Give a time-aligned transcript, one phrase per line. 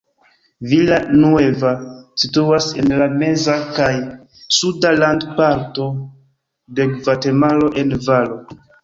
[0.69, 1.73] Villa Nueva
[2.21, 3.91] situas en la meza kaj
[4.61, 5.87] suda landparto
[6.81, 8.41] de Gvatemalo en valo.